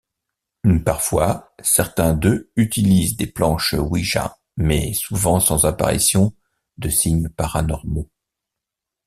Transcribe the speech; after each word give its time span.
Parfois, 0.83 1.53
certains 1.61 2.15
d'eux 2.15 2.51
utilisent 2.55 3.17
des 3.17 3.27
planches 3.27 3.73
Ouija 3.73 4.35
mais 4.57 4.93
souvent 4.93 5.39
sans 5.39 5.65
apparition 5.65 6.35
de 6.79 6.89
signes 6.89 7.29
paranormaux. 7.29 8.09